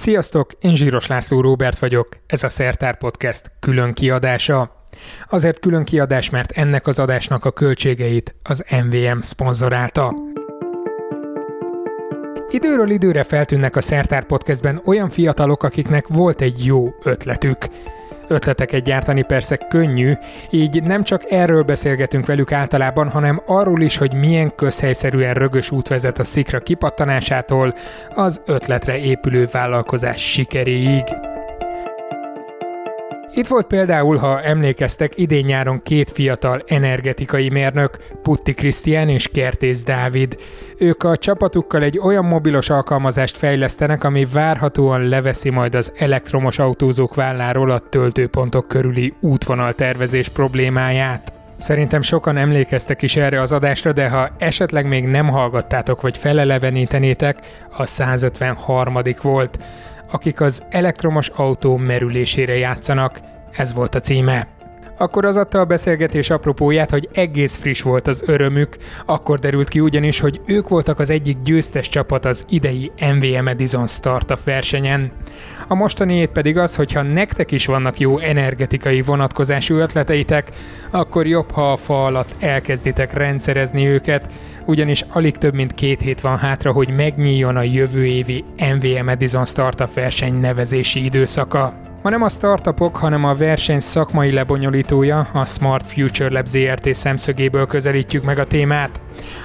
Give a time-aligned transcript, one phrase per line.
[0.00, 4.84] Sziasztok, én Zsíros László Róbert vagyok, ez a Szertár Podcast külön kiadása.
[5.28, 10.14] Azért külön kiadás, mert ennek az adásnak a költségeit az MVM szponzorálta.
[12.50, 17.58] Időről időre feltűnnek a Szertár Podcastben olyan fiatalok, akiknek volt egy jó ötletük–
[18.30, 20.12] Ötleteket gyártani persze könnyű,
[20.50, 25.88] így nem csak erről beszélgetünk velük általában, hanem arról is, hogy milyen közhelyszerűen rögös út
[25.88, 27.74] vezet a szikra kipattanásától
[28.14, 31.04] az ötletre épülő vállalkozás sikeréig.
[33.34, 40.36] Itt volt például, ha emlékeztek, idén-nyáron két fiatal energetikai mérnök, Putti Krisztián és Kertész Dávid.
[40.78, 47.14] Ők a csapatukkal egy olyan mobilos alkalmazást fejlesztenek, ami várhatóan leveszi majd az elektromos autózók
[47.14, 51.32] válláról a töltőpontok körüli útvonaltervezés problémáját.
[51.56, 57.38] Szerintem sokan emlékeztek is erre az adásra, de ha esetleg még nem hallgattátok vagy felelevenítenétek,
[57.76, 58.98] a 153.
[59.22, 59.58] volt
[60.10, 63.20] akik az elektromos autó merülésére játszanak.
[63.50, 64.59] Ez volt a címe.
[65.00, 68.76] Akkor az adta a beszélgetés apropóját, hogy egész friss volt az örömük,
[69.06, 73.86] akkor derült ki ugyanis, hogy ők voltak az egyik győztes csapat az idei MVM Edison
[73.86, 75.12] Startup versenyen.
[75.68, 80.50] A mostaniét pedig az, hogy ha nektek is vannak jó energetikai vonatkozású ötleteitek,
[80.90, 84.32] akkor jobb, ha a fa alatt elkezditek rendszerezni őket,
[84.64, 89.44] ugyanis alig több mint két hét van hátra, hogy megnyíljon a jövő évi MVM Edison
[89.44, 91.88] Startup verseny nevezési időszaka.
[92.02, 97.66] Ma nem a startupok, hanem a verseny szakmai lebonyolítója, a Smart Future Lab ZRT szemszögéből
[97.66, 99.00] közelítjük meg a témát.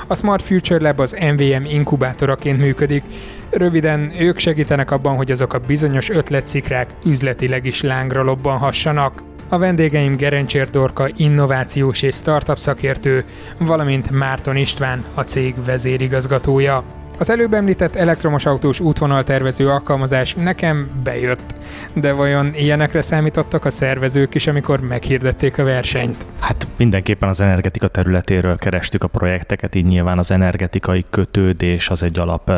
[0.07, 3.03] A Smart Future Lab az MVM inkubátoraként működik.
[3.49, 9.23] Röviden, ők segítenek abban, hogy azok a bizonyos ötletszikrák üzletileg is lángra lobbanhassanak.
[9.49, 13.23] A vendégeim Gerencsér Dorka innovációs és startup szakértő,
[13.57, 16.83] valamint Márton István, a cég vezérigazgatója.
[17.17, 21.55] Az előbb említett elektromos autós útvonaltervező alkalmazás nekem bejött,
[21.93, 26.25] de vajon ilyenekre számítottak a szervezők is, amikor meghirdették a versenyt?
[26.39, 32.19] Hát mindenképpen az energetika területéről kerestük a projekteket, így nyilván az energetikai kötődés az egy
[32.19, 32.51] alap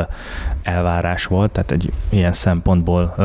[0.64, 3.16] elvárás volt, tehát egy ilyen szempontból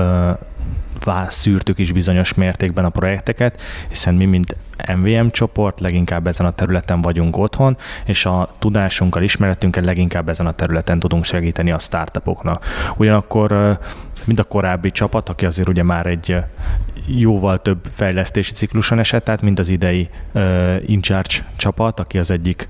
[1.29, 4.57] szűrtük is bizonyos mértékben a projekteket, hiszen mi, mint
[4.97, 10.53] MVM csoport, leginkább ezen a területen vagyunk otthon, és a tudásunkkal, ismeretünkkel leginkább ezen a
[10.53, 12.65] területen tudunk segíteni a startupoknak.
[12.97, 13.79] Ugyanakkor
[14.25, 16.37] mind a korábbi csapat, aki azért ugye már egy
[17.07, 22.69] jóval több fejlesztési cikluson esett, tehát mint az idei uh, InCharge csapat, aki az egyik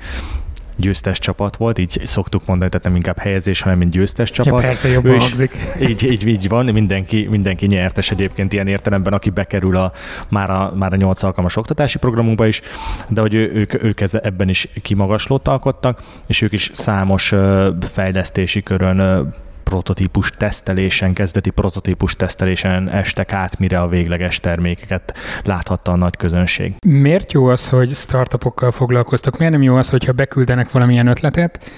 [0.77, 4.62] győztes csapat volt, így szoktuk mondani, tehát nem inkább helyezés, hanem mint győztes csapat.
[4.62, 5.56] Ja, persze, jobban hangzik.
[5.88, 9.93] Így, így, így van, mindenki, mindenki nyertes egyébként ilyen értelemben, aki bekerül a,
[10.28, 12.60] már, a, már a 8 alkalmas oktatási programunkba is,
[13.09, 17.34] de hogy ő, ők, ők ebben is kimagaslót alkottak, és ők is számos
[17.81, 19.33] fejlesztési körön
[19.72, 26.75] prototípus tesztelésen, kezdeti prototípus tesztelésen estek át, mire a végleges termékeket láthatta a nagy közönség.
[26.87, 29.38] Miért jó az, hogy startupokkal foglalkoztok?
[29.38, 31.71] Miért nem jó az, hogyha beküldenek valamilyen ötletet,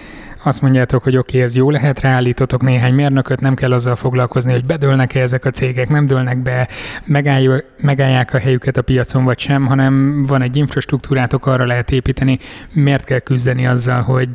[0.46, 4.52] azt mondjátok, hogy oké, okay, ez jó lehet, ráállítotok néhány mérnököt, nem kell azzal foglalkozni,
[4.52, 6.68] hogy bedőlnek-e ezek a cégek, nem dőlnek be,
[7.80, 12.38] megállják a helyüket a piacon vagy sem, hanem van egy infrastruktúrátok, arra lehet építeni.
[12.72, 14.28] Miért kell küzdeni azzal, hogy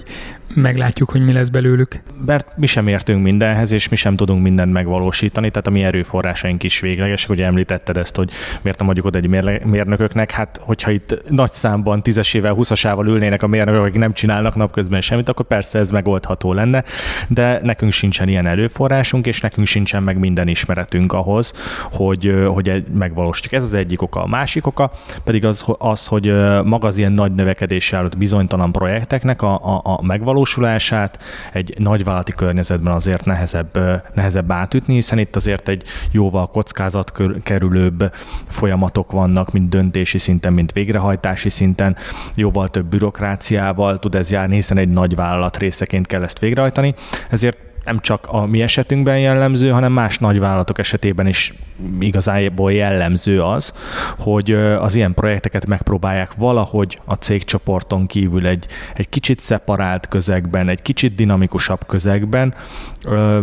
[0.55, 2.01] meglátjuk, hogy mi lesz belőlük.
[2.25, 6.63] Mert mi sem értünk mindenhez, és mi sem tudunk mindent megvalósítani, tehát a mi erőforrásaink
[6.63, 9.27] is véglegesek, hogy említetted ezt, hogy miért nem adjuk oda egy
[9.63, 15.01] mérnököknek, hát hogyha itt nagy számban tízesével, huszasával ülnének a mérnökök, akik nem csinálnak napközben
[15.01, 16.83] semmit, akkor persze ez megoldható lenne,
[17.27, 21.53] de nekünk sincsen ilyen erőforrásunk, és nekünk sincsen meg minden ismeretünk ahhoz,
[21.91, 23.53] hogy, hogy megvalósítjuk.
[23.53, 24.23] Ez az egyik oka.
[24.23, 24.91] A másik oka
[25.23, 26.33] pedig az, az hogy
[26.63, 31.19] maga az ilyen nagy növekedéssel bizonytalan projekteknek a, a, a megvalósítása megvalósulását
[31.53, 33.79] egy nagyvállalati környezetben azért nehezebb,
[34.13, 37.11] nehezebb átütni, hiszen itt azért egy jóval kockázat
[37.43, 38.13] kerülőbb
[38.47, 41.95] folyamatok vannak, mint döntési szinten, mint végrehajtási szinten,
[42.35, 46.93] jóval több bürokráciával tud ez járni, hiszen egy nagy vállalat részeként kell ezt végrehajtani,
[47.29, 51.53] ezért nem csak a mi esetünkben jellemző, hanem más nagyvállalatok esetében is
[51.99, 53.73] igazából jellemző az,
[54.17, 60.81] hogy az ilyen projekteket megpróbálják valahogy a cégcsoporton kívül egy, egy kicsit szeparált közegben, egy
[60.81, 62.53] kicsit dinamikusabb közegben,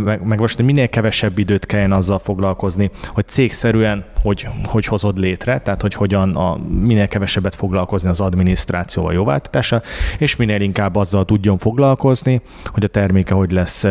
[0.04, 5.58] meg, meg most minél kevesebb időt kelljen azzal foglalkozni, hogy cégszerűen hogy, hogy hozod létre,
[5.58, 9.82] tehát hogy hogyan a, minél kevesebbet foglalkozni az adminisztrációval jóváltatása,
[10.18, 13.84] és minél inkább azzal tudjon foglalkozni, hogy a terméke hogy lesz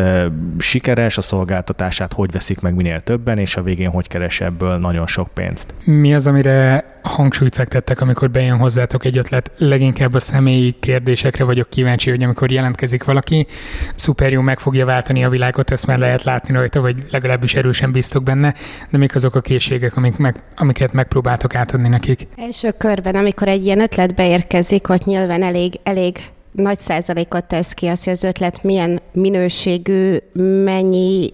[0.58, 5.06] sikeres, a szolgáltatását hogy veszik meg minél többen, és a végén hogy keres ebből nagyon
[5.06, 5.74] sok pénzt.
[5.84, 9.52] Mi az, amire hangsúlyt fektettek, amikor bejön hozzátok egy ötlet?
[9.56, 13.46] Leginkább a személyi kérdésekre vagyok kíváncsi, hogy amikor jelentkezik valaki,
[13.94, 17.92] szuper jó meg fogja váltani a világot, ezt már lehet látni rajta, vagy legalábbis erősen
[17.92, 18.54] biztok benne,
[18.90, 22.26] de mik azok a készségek, amik meg, amiket megpróbáltok átadni nekik?
[22.36, 26.18] Első körben, amikor egy ilyen ötlet beérkezik, ott nyilván elég, elég
[26.56, 30.16] nagy százalékot tesz ki az, hogy az ötlet milyen minőségű,
[30.64, 31.32] mennyi,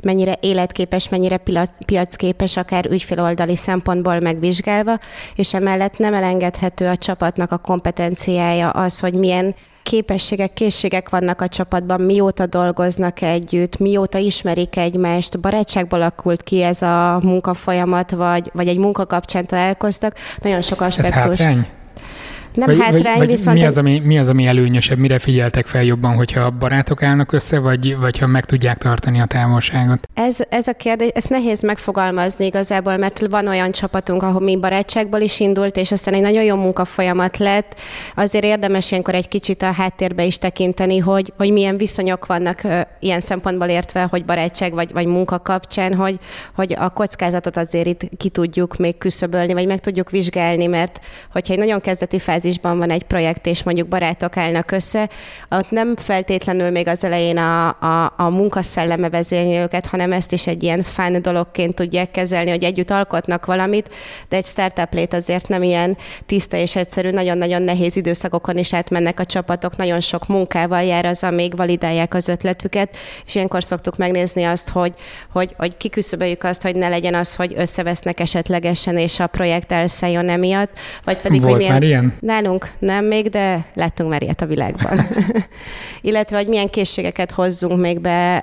[0.00, 1.40] mennyire életképes, mennyire
[1.86, 4.98] piacképes, akár ügyféloldali szempontból megvizsgálva,
[5.34, 11.48] és emellett nem elengedhető a csapatnak a kompetenciája az, hogy milyen képességek, készségek vannak a
[11.48, 18.68] csapatban, mióta dolgoznak együtt, mióta ismerik egymást, barátságból alakult ki ez a munkafolyamat, vagy, vagy
[18.68, 20.16] egy munka kapcsán találkoztak.
[20.42, 21.16] Nagyon sok aspektus.
[21.16, 21.66] Ez hátrány?
[22.54, 23.58] Nem vagy, hátrány, vagy, viszont...
[23.58, 27.58] Mi az, ami, mi az, ami előnyösebb, mire figyeltek fel jobban, hogyha barátok állnak össze,
[27.58, 30.08] vagy, vagy ha meg tudják tartani a távolságot?
[30.14, 35.20] Ez, ez a kérdés, ezt nehéz megfogalmazni igazából, mert van olyan csapatunk, ahol mi barátságból
[35.20, 37.80] is indult, és aztán egy nagyon jó munkafolyamat lett.
[38.14, 42.62] Azért érdemes ilyenkor egy kicsit a háttérbe is tekinteni, hogy, hogy milyen viszonyok vannak
[43.00, 46.18] ilyen szempontból értve, hogy barátság vagy, vagy munka kapcsán, hogy,
[46.54, 51.00] hogy a kockázatot azért itt ki tudjuk még küszöbölni, vagy meg tudjuk vizsgálni, mert
[51.32, 55.08] hogyha egy nagyon kezdeti fázis fázisban van egy projekt, és mondjuk barátok állnak össze,
[55.50, 60.46] ott nem feltétlenül még az elején a, a, a munkaszelleme vezényli őket, hanem ezt is
[60.46, 63.90] egy ilyen fán dologként tudják kezelni, hogy együtt alkotnak valamit,
[64.28, 65.96] de egy startup lét azért nem ilyen
[66.26, 71.22] tiszta és egyszerű, nagyon-nagyon nehéz időszakokon is átmennek a csapatok, nagyon sok munkával jár az,
[71.22, 72.96] amíg validálják az ötletüket,
[73.26, 74.92] és ilyenkor szoktuk megnézni azt, hogy,
[75.32, 80.28] hogy, hogy kiküszöböljük azt, hogy ne legyen az, hogy összevesznek esetlegesen, és a projekt elszálljon
[80.28, 80.70] emiatt,
[81.04, 81.72] vagy pedig, Volt hogy milyen...
[81.72, 82.14] már ilyen?
[82.34, 85.00] Nálunk nem még, de láttunk már ilyet a világban.
[86.00, 88.36] Illetve, hogy milyen készségeket hozzunk még be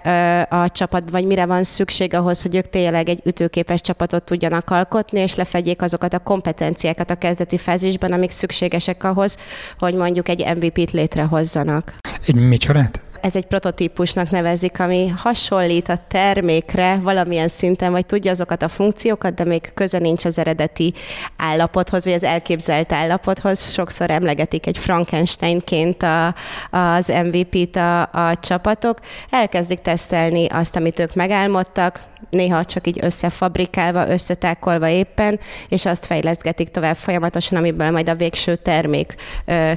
[0.50, 5.20] a csapat, vagy mire van szükség ahhoz, hogy ők tényleg egy ütőképes csapatot tudjanak alkotni,
[5.20, 9.38] és lefedjék azokat a kompetenciákat a kezdeti fázisban, amik szükségesek ahhoz,
[9.80, 11.94] hogy mondjuk egy MVP-t létrehozzanak.
[12.28, 13.11] Egy micsodát?
[13.22, 19.34] Ez egy prototípusnak nevezik, ami hasonlít a termékre valamilyen szinten, vagy tudja azokat a funkciókat,
[19.34, 20.94] de még köze nincs az eredeti
[21.38, 23.72] állapothoz, vagy az elképzelt állapothoz.
[23.72, 26.36] Sokszor emlegetik egy Frankensteinként a,
[26.72, 29.00] az MVP-t a, a csapatok.
[29.30, 35.40] Elkezdik tesztelni azt, amit ők megálmodtak, néha csak így összefabrikálva, összetákolva éppen,
[35.70, 39.16] és azt fejleszgetik tovább folyamatosan, amiből majd a végső termék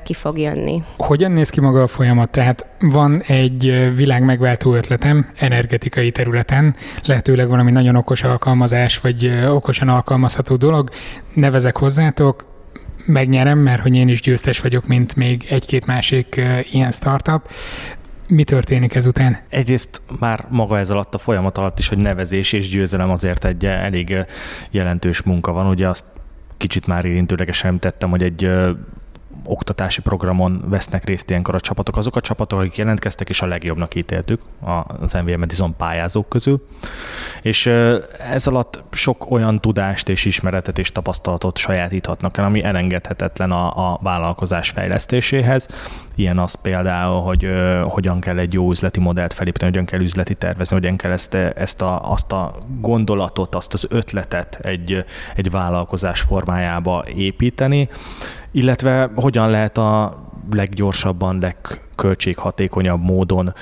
[0.05, 0.83] ki fog jönni.
[0.97, 2.31] Hogyan néz ki maga a folyamat?
[2.31, 9.89] Tehát van egy világ megváltó ötletem energetikai területen, lehetőleg valami nagyon okos alkalmazás, vagy okosan
[9.89, 10.89] alkalmazható dolog,
[11.35, 12.53] nevezek hozzátok,
[13.07, 16.41] megnyerem, mert hogy én is győztes vagyok, mint még egy-két másik
[16.73, 17.49] ilyen startup.
[18.29, 19.39] Mi történik ezután?
[19.49, 23.67] Egyrészt már maga ez alatt a folyamat alatt is, hogy nevezés és győzelem azért egy
[23.67, 24.17] elég
[24.71, 25.67] jelentős munka van.
[25.67, 26.05] Ugye azt
[26.57, 28.51] kicsit már érintőlegesen tettem, hogy egy
[29.45, 31.97] oktatási programon vesznek részt ilyenkor a csapatok.
[31.97, 34.41] Azok a csapatok, akik jelentkeztek, és a legjobbnak ítéltük
[35.01, 36.67] az NVM Medizon pályázók közül.
[37.43, 37.67] És
[38.33, 43.99] ez alatt sok olyan tudást és ismeretet és tapasztalatot sajátíthatnak el, ami elengedhetetlen a, a
[44.03, 45.69] vállalkozás fejlesztéséhez.
[46.15, 47.49] Ilyen az például, hogy
[47.83, 51.83] hogyan kell egy jó üzleti modellt felépíteni, hogyan kell üzleti tervezni, hogyan kell ezt, ezt
[51.83, 55.05] a, azt a gondolatot, azt az ötletet egy,
[55.35, 57.89] egy vállalkozás formájába építeni,
[58.55, 63.55] illetve hogyan lehet a leggyorsabban, legköltséghatékonyabb módon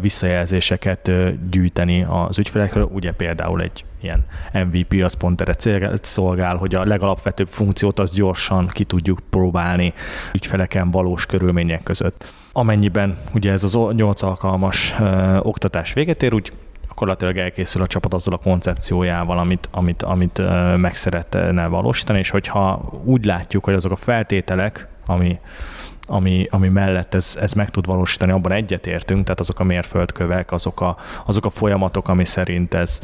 [0.00, 1.10] visszajelzéseket
[1.50, 2.88] gyűjteni az ügyfelekről.
[2.92, 8.66] Ugye például egy ilyen MVP az pont erre szolgál, hogy a legalapvetőbb funkciót az gyorsan
[8.66, 9.92] ki tudjuk próbálni
[10.34, 12.32] ügyfeleken valós körülmények között.
[12.52, 16.52] Amennyiben ugye ez az 8 alkalmas ö, oktatás véget ér, úgy
[17.00, 20.42] gyakorlatilag elkészül a csapat azzal a koncepciójával, amit, amit, amit
[20.76, 25.38] meg szeretne valósítani, és hogyha úgy látjuk, hogy azok a feltételek, ami
[26.06, 30.80] ami, ami mellett ez, ez meg tud valósítani, abban egyetértünk, tehát azok a mérföldkövek, azok
[30.80, 33.00] a, azok a folyamatok, ami szerint ez,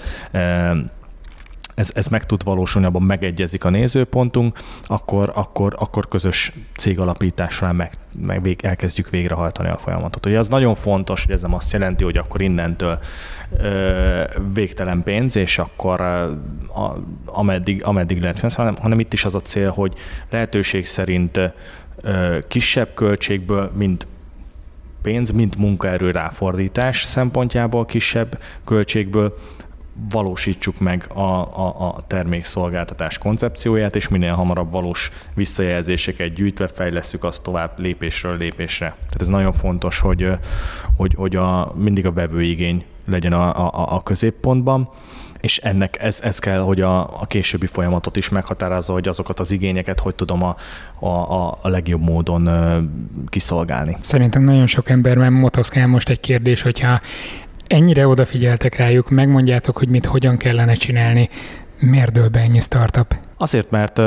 [1.77, 7.91] ez, ez meg tud valósulni, abban megegyezik a nézőpontunk, akkor, akkor, akkor közös cégalapításra meg,
[8.27, 10.27] meg vég, elkezdjük végrehajtani a folyamatot.
[10.27, 12.99] Ugye az nagyon fontos, hogy ez nem azt jelenti, hogy akkor innentől
[13.59, 14.23] ö,
[14.55, 16.39] végtelen pénz, és akkor a,
[17.25, 19.93] ameddig, ameddig lehet hanem, hanem itt is az a cél, hogy
[20.31, 21.41] lehetőség szerint
[22.49, 24.07] kisebb költségből, mint
[25.03, 29.37] pénz, mint munkaerő ráfordítás szempontjából kisebb költségből
[30.11, 37.43] valósítsuk meg a, a, a termékszolgáltatás koncepcióját, és minél hamarabb valós visszajelzéseket gyűjtve fejleszünk azt
[37.43, 38.87] tovább lépésről lépésre.
[38.87, 40.31] Tehát ez nagyon fontos, hogy,
[40.97, 44.89] hogy, hogy a, mindig a vevőigény legyen a, a, a középpontban
[45.41, 49.51] és ennek ez, ez kell, hogy a, a későbbi folyamatot is meghatározza, hogy azokat az
[49.51, 50.57] igényeket hogy tudom a,
[51.07, 52.49] a, a legjobb módon
[53.27, 53.97] kiszolgálni.
[54.01, 57.01] Szerintem nagyon sok emberben motoszkál most egy kérdés, hogyha
[57.67, 61.29] ennyire odafigyeltek rájuk, megmondjátok, hogy mit hogyan kellene csinálni,
[61.81, 63.15] miért dől be ennyi startup?
[63.39, 63.99] Azért, mert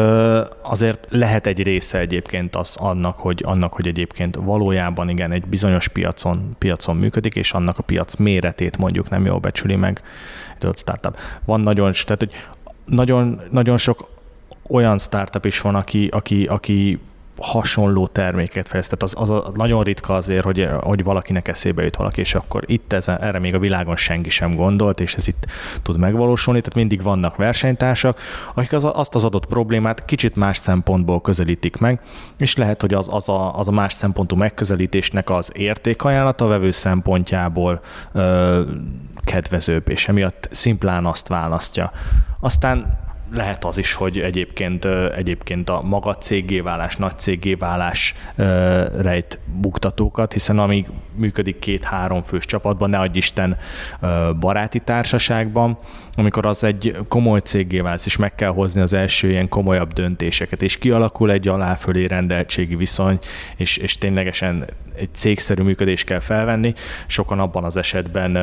[0.64, 5.88] azért lehet egy része egyébként az annak, hogy, annak, hogy egyébként valójában igen, egy bizonyos
[5.88, 10.02] piacon, piacon működik, és annak a piac méretét mondjuk nem jól becsüli meg
[10.60, 11.18] egy startup.
[11.46, 12.32] Van nagyon, tehát hogy
[12.86, 14.10] nagyon, nagyon sok
[14.70, 17.00] olyan startup is van, aki, aki, aki
[17.42, 19.04] hasonló terméket fejlesztett.
[19.04, 22.94] Az, az a, nagyon ritka azért, hogy, hogy valakinek eszébe jut valaki, és akkor itt
[22.94, 25.46] ez, erre még a világon senki sem gondolt, és ez itt
[25.82, 28.20] tud megvalósulni, tehát mindig vannak versenytársak,
[28.54, 32.02] akik az, azt az adott problémát kicsit más szempontból közelítik meg,
[32.38, 36.72] és lehet, hogy az, az, a, az a más szempontú megközelítésnek az értékajánlata a vevő
[36.72, 37.82] szempontjából
[38.12, 38.62] ö,
[39.24, 41.92] kedvezőbb, és emiatt szimplán azt választja.
[42.40, 48.16] Aztán lehet az is, hogy egyébként, egyébként a maga cégé válás, nagy cégé válás
[48.98, 53.58] rejt buktatókat, hiszen amíg működik két-három fős csapatban, ne adj Isten
[54.40, 55.78] baráti társaságban,
[56.20, 60.62] amikor az egy komoly cégé válsz, és meg kell hozni az első ilyen komolyabb döntéseket,
[60.62, 63.20] és kialakul egy aláfölé rendeltségi viszony,
[63.56, 66.74] és, és ténylegesen egy cégszerű működést kell felvenni,
[67.08, 68.38] sokan abban az esetben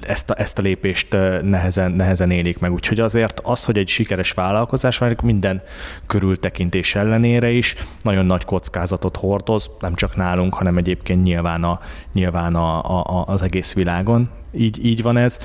[0.00, 2.72] ezt a, ezt a lépést nehezen, nehezen élik meg.
[2.72, 5.62] Úgyhogy azért az, hogy egy sikeres vállalkozás van, minden
[6.06, 11.80] körültekintés ellenére is nagyon nagy kockázatot hordoz, nem csak nálunk, hanem egyébként nyilván, a,
[12.12, 14.30] nyilván a, a, az egész világon.
[14.52, 15.38] Így, így van ez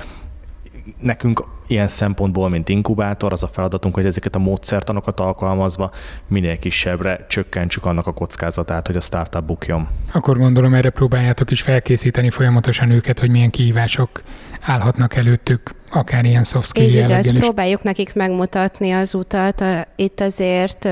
[1.00, 5.90] nekünk ilyen szempontból, mint inkubátor, az a feladatunk, hogy ezeket a módszertanokat alkalmazva
[6.28, 9.88] minél kisebbre csökkentsük annak a kockázatát, hogy a startup bukjon.
[10.12, 14.22] Akkor gondolom erre próbáljátok is felkészíteni folyamatosan őket, hogy milyen kihívások
[14.60, 19.64] állhatnak előttük, akár ilyen soft skill Így igaz, próbáljuk nekik megmutatni az utat.
[19.96, 20.88] Itt azért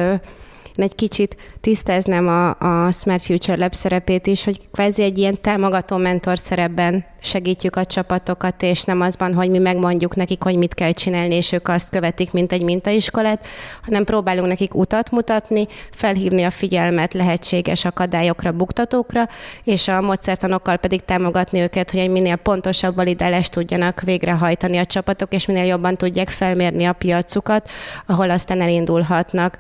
[0.83, 2.49] egy kicsit tisztáznám a,
[2.87, 7.85] a Smart Future Lab szerepét is, hogy kvázi egy ilyen támogató mentor szerepben segítjük a
[7.85, 11.91] csapatokat, és nem azban, hogy mi megmondjuk nekik, hogy mit kell csinálni, és ők azt
[11.91, 13.47] követik, mint egy mintaiskolát,
[13.83, 19.29] hanem próbálunk nekik utat mutatni, felhívni a figyelmet lehetséges akadályokra, buktatókra,
[19.65, 25.33] és a módszertanokkal pedig támogatni őket, hogy egy minél pontosabb validálást tudjanak végrehajtani a csapatok,
[25.33, 27.71] és minél jobban tudják felmérni a piacukat,
[28.07, 29.57] ahol aztán elindulhatnak.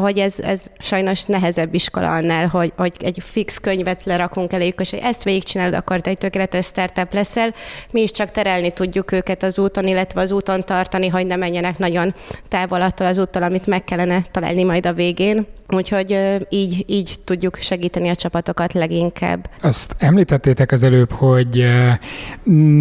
[0.00, 4.90] Hogy ez, ez sajnos nehezebb iskola annál, hogy, hogy egy fix könyvet lerakunk eléjük, és
[4.90, 7.54] hogy ezt végigcsinálod, akkor egy tökéletes startup leszel.
[7.90, 11.78] Mi is csak terelni tudjuk őket az úton, illetve az úton tartani, hogy ne menjenek
[11.78, 12.14] nagyon
[12.48, 15.46] távol attól az úttól, amit meg kellene találni majd a végén.
[15.68, 16.18] Úgyhogy
[16.48, 19.50] így, így tudjuk segíteni a csapatokat leginkább.
[19.60, 21.64] Azt említettétek az előbb, hogy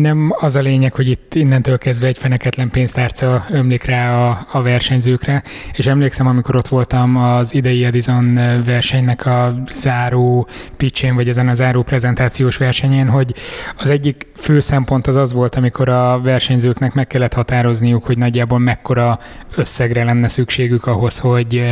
[0.01, 4.61] nem az a lényeg, hogy itt innentől kezdve egy feneketlen pénztárca ömlik rá a, a
[4.61, 8.33] versenyzőkre, és emlékszem, amikor ott voltam az idei Edison
[8.65, 13.33] versenynek a záró pitchén, vagy ezen a záró prezentációs versenyén, hogy
[13.77, 18.59] az egyik fő szempont az az volt, amikor a versenyzőknek meg kellett határozniuk, hogy nagyjából
[18.59, 19.19] mekkora
[19.55, 21.63] összegre lenne szükségük ahhoz, hogy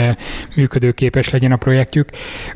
[0.56, 2.10] működőképes képes legyen a projektjük.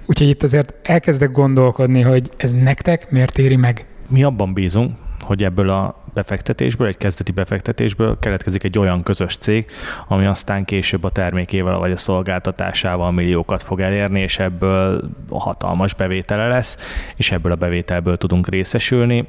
[0.05, 3.85] Úgyhogy itt azért elkezdek gondolkodni, hogy ez nektek miért éri meg?
[4.09, 9.65] Mi abban bízunk, hogy ebből a befektetésből, egy kezdeti befektetésből keletkezik egy olyan közös cég,
[10.07, 16.47] ami aztán később a termékével vagy a szolgáltatásával milliókat fog elérni, és ebből hatalmas bevétele
[16.47, 16.77] lesz,
[17.15, 19.27] és ebből a bevételből tudunk részesülni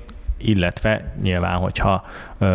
[0.48, 2.04] illetve nyilván, hogyha
[2.38, 2.46] ö,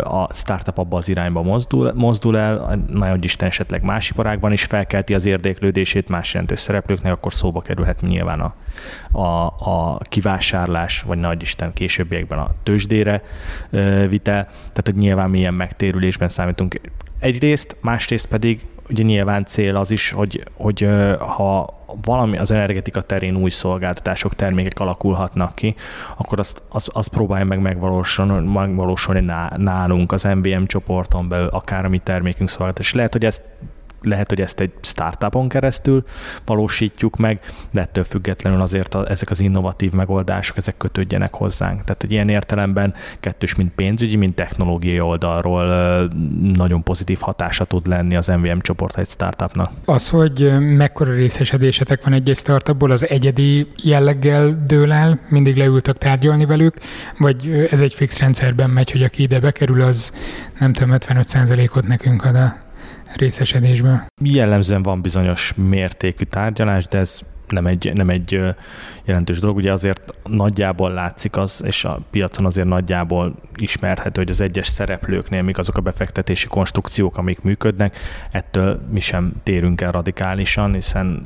[0.00, 5.14] a startup abba az irányba mozdul, mozdul el, nagyon Isten esetleg más iparágban is felkelti
[5.14, 8.54] az érdeklődését más jelentős szereplőknek, akkor szóba kerülhet nyilván a,
[9.20, 13.22] a, a kivásárlás, vagy nagy Isten későbbiekben a tőzsdére
[13.70, 14.44] ö, vitel.
[14.44, 16.80] Tehát, hogy nyilván milyen megtérülésben számítunk
[17.18, 20.88] egyrészt, másrészt pedig ugye nyilván cél az is, hogy, hogy
[21.18, 25.74] ha valami az energetika terén új szolgáltatások, termékek alakulhatnak ki,
[26.16, 31.88] akkor azt, azt, azt próbálja meg megvalósulni, megvalósulni nálunk, az MVM csoporton belül, akár a
[31.88, 32.92] mi termékünk szolgáltatás.
[32.92, 33.42] Lehet, hogy ezt
[34.02, 36.04] lehet, hogy ezt egy startupon keresztül
[36.44, 37.40] valósítjuk meg,
[37.72, 41.84] de ettől függetlenül azért a, ezek az innovatív megoldások, ezek kötődjenek hozzánk.
[41.84, 45.66] Tehát, hogy ilyen értelemben kettős, mint pénzügyi, mint technológiai oldalról
[46.54, 49.70] nagyon pozitív hatása tud lenni az MVM csoport egy startupnak.
[49.84, 56.44] Az, hogy mekkora részesedésetek van egy-egy startupból, az egyedi jelleggel dől el, mindig leültök tárgyalni
[56.44, 56.74] velük,
[57.18, 60.12] vagy ez egy fix rendszerben megy, hogy aki ide bekerül, az
[60.58, 62.65] nem tudom, 55%-ot nekünk ad a
[63.16, 64.00] részesedésből?
[64.22, 68.40] Jellemzően van bizonyos mértékű tárgyalás, de ez nem egy, nem egy
[69.04, 69.56] jelentős dolog.
[69.56, 75.42] Ugye azért nagyjából látszik az, és a piacon azért nagyjából ismerhető, hogy az egyes szereplőknél
[75.42, 77.98] még azok a befektetési konstrukciók, amik működnek,
[78.30, 81.20] ettől mi sem térünk el radikálisan, hiszen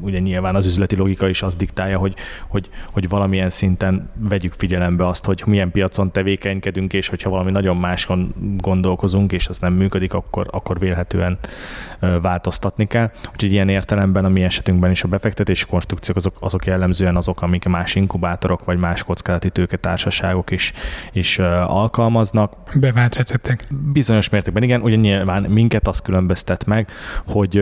[0.00, 2.14] ugye nyilván az üzleti logika is azt diktálja, hogy,
[2.48, 7.76] hogy, hogy valamilyen szinten vegyük figyelembe azt, hogy milyen piacon tevékenykedünk, és hogyha valami nagyon
[7.76, 11.38] máskon gondolkozunk, és az nem működik, akkor, akkor vélhetően
[12.22, 13.10] változtatni kell.
[13.32, 17.64] Úgyhogy ilyen értelemben a mi esetünkben is a befektetési konstrukciók azok, azok jellemzően azok, amik
[17.64, 19.50] más inkubátorok vagy más kockázati
[19.80, 20.72] társaságok is,
[21.12, 22.52] is alkalmaznak.
[22.74, 23.66] Bevált receptek.
[23.92, 26.90] Bizonyos mértékben igen, ugye nyilván minket az különböztet meg,
[27.26, 27.54] hogy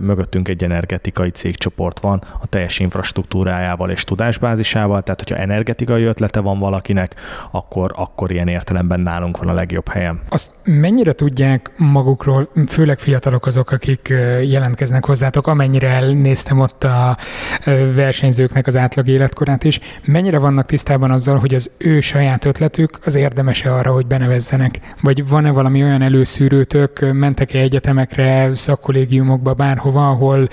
[0.00, 6.40] mögöttünk egy energetikai cégcsoport csoport van a teljes infrastruktúrájával és tudásbázisával, tehát hogyha energetikai ötlete
[6.40, 7.14] van valakinek,
[7.50, 10.20] akkor, akkor ilyen értelemben nálunk van a legjobb helyen.
[10.28, 14.08] Azt mennyire tudják magukról, főleg fiatalok azok, akik
[14.42, 17.16] jelentkeznek hozzátok, amennyire elnéztem ott a
[17.94, 23.14] versenyzőknek az átlag életkorát is, mennyire vannak tisztában azzal, hogy az ő saját ötletük az
[23.14, 24.80] érdemes-e arra, hogy benevezzenek?
[25.02, 30.46] Vagy van-e valami olyan előszűrőtök, mentek-e egyetemekre, szakkollégiumokba, bárhova, ahol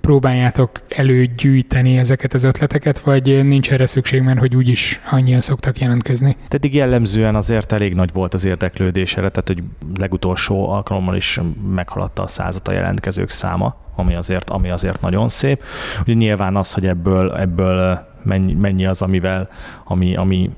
[0.00, 6.36] próbáljátok előgyűjteni ezeket az ötleteket, vagy nincs erre szükség, mert hogy úgyis annyian szoktak jelentkezni?
[6.48, 9.62] Eddig jellemzően azért elég nagy volt az érdeklődés erre, tehát hogy
[9.98, 11.40] legutolsó alkalommal is
[11.74, 15.62] meghaladta a százat a jelentkezők száma, ami azért, ami azért nagyon szép.
[16.02, 19.48] Ugye nyilván az, hogy ebből, ebből mennyi, mennyi az, amivel,
[19.84, 20.50] ami, ami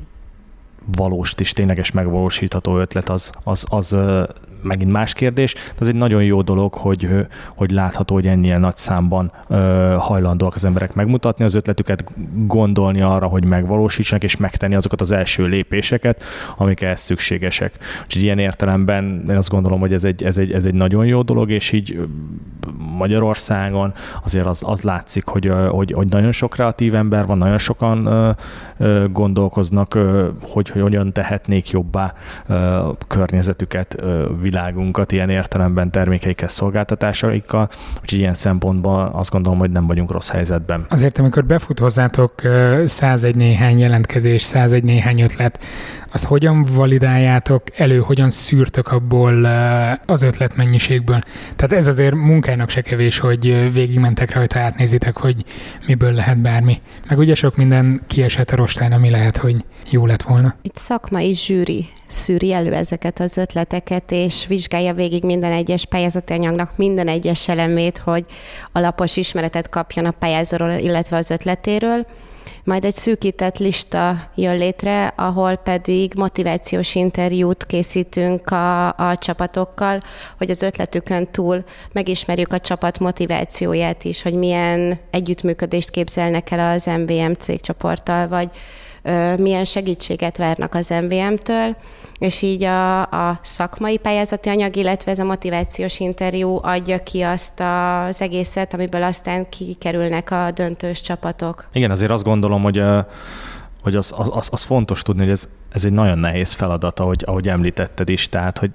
[0.97, 3.97] valós és tényleges megvalósítható ötlet, az, az, az
[4.63, 7.09] megint más kérdés, de ez egy nagyon jó dolog, hogy,
[7.55, 9.33] hogy látható, hogy ennyien nagy számban
[9.99, 12.05] hajlandóak az emberek megmutatni az ötletüket,
[12.47, 16.23] gondolni arra, hogy megvalósítsanak, és megtenni azokat az első lépéseket,
[16.57, 17.73] amik ehhez szükségesek.
[18.05, 21.23] Úgyhogy ilyen értelemben én azt gondolom, hogy ez egy, ez egy, ez egy nagyon jó
[21.23, 22.09] dolog, és így
[22.97, 23.93] Magyarországon
[24.25, 28.37] azért az, az látszik, hogy, hogy, hogy nagyon sok kreatív ember van, nagyon sokan
[29.13, 29.93] gondolkoznak,
[30.43, 32.15] hogy, hogy hogyan tehetnék jobbá
[33.09, 34.03] környezetüket,
[34.51, 37.69] világunkat ilyen értelemben termékeikkel, szolgáltatásaikkal,
[38.01, 40.87] úgyhogy ilyen szempontból azt gondolom, hogy nem vagyunk rossz helyzetben.
[40.89, 42.35] Azért, amikor befut hozzátok
[42.85, 45.59] 101 néhány jelentkezés, 101 néhány ötlet,
[46.13, 49.45] azt hogyan validáljátok elő, hogyan szűrtök abból
[50.07, 51.21] az ötlet mennyiségből?
[51.57, 55.45] Tehát ez azért munkának se kevés, hogy végigmentek rajta, átnézitek, hogy
[55.87, 56.81] miből lehet bármi.
[57.09, 60.55] Meg ugye sok minden kiesett a rostán, ami lehet, hogy jó lett volna.
[60.63, 66.77] Itt szakmai zsűri szűri elő ezeket az ötleteket, és vizsgálja végig minden egyes pályázati anyagnak
[66.77, 68.25] minden egyes elemét, hogy
[68.73, 72.07] alapos ismeretet kapjon a pályázóról, illetve az ötletéről.
[72.71, 80.03] Majd egy szűkített lista jön létre, ahol pedig motivációs interjút készítünk a, a csapatokkal,
[80.39, 86.87] hogy az ötletükön túl megismerjük a csapat motivációját is, hogy milyen együttműködést képzelnek el az
[86.87, 88.49] MBM cégcsoporttal, vagy
[89.39, 91.77] milyen segítséget várnak az MVM-től,
[92.19, 97.61] és így a, a szakmai pályázati anyag, illetve ez a motivációs interjú adja ki azt
[98.09, 101.69] az egészet, amiből aztán kikerülnek a döntős csapatok.
[101.73, 102.83] Igen, azért azt gondolom, hogy
[103.83, 107.23] hogy az, az, az, az fontos tudni, hogy ez, ez egy nagyon nehéz feladat, ahogy,
[107.27, 108.71] ahogy említetted is, tehát hogy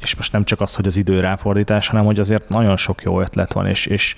[0.00, 3.20] és most nem csak az, hogy az idő ráfordítás, hanem hogy azért nagyon sok jó
[3.20, 4.14] ötlet van, és, és,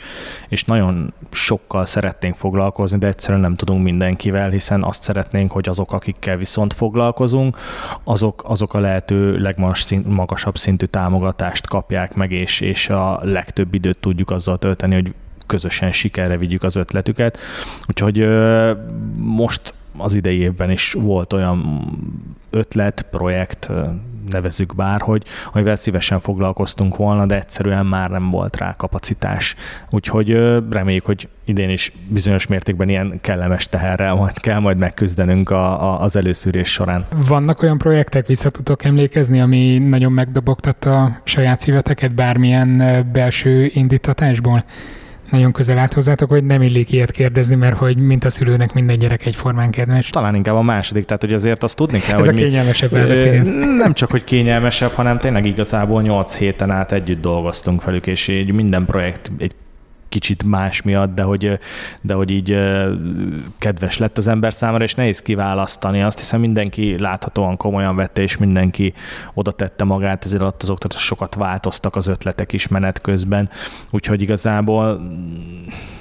[0.48, 5.92] és nagyon sokkal szeretnénk foglalkozni, de egyszerűen nem tudunk mindenkivel, hiszen azt szeretnénk, hogy azok,
[5.92, 7.58] akikkel viszont foglalkozunk,
[8.04, 14.30] azok, azok a lehető legmagasabb szintű támogatást kapják meg, és, és a legtöbb időt tudjuk
[14.30, 15.14] azzal tölteni, hogy
[15.46, 17.38] közösen sikerre vigyük az ötletüket.
[17.88, 18.28] Úgyhogy
[19.16, 21.88] most az idei évben is volt olyan
[22.50, 23.70] ötlet, projekt,
[24.30, 29.54] nevezük bárhogy, amivel szívesen foglalkoztunk volna, de egyszerűen már nem volt rá kapacitás.
[29.90, 30.30] Úgyhogy
[30.70, 36.02] reméljük, hogy idén is bizonyos mértékben ilyen kellemes teherrel majd kell majd megküzdenünk a, a,
[36.02, 37.06] az előszűrés során.
[37.26, 44.64] Vannak olyan projektek, vissza tudok emlékezni, ami nagyon megdobogtatta a saját szíveteket bármilyen belső indítatásból?
[45.30, 48.98] Nagyon közel állt hozzátok, hogy nem illik ilyet kérdezni, mert hogy mint a szülőnek minden
[48.98, 50.10] gyerek egyformán kedves.
[50.10, 52.98] Talán inkább a második, tehát hogy azért azt tudni kell, Ez hogy a kényelmesebb mi,
[53.76, 58.52] Nem csak, hogy kényelmesebb, hanem tényleg igazából 8 héten át együtt dolgoztunk velük, és így
[58.52, 59.52] minden projekt egy
[60.10, 61.58] kicsit más miatt, de hogy,
[62.02, 62.58] de hogy így
[63.58, 66.02] kedves lett az ember számára, és nehéz kiválasztani.
[66.02, 68.94] Azt, hiszen mindenki láthatóan komolyan vette, és mindenki
[69.34, 73.48] oda tette magát, ezért alatt az oktatás sokat változtak az ötletek is menet közben,
[73.90, 75.00] úgyhogy igazából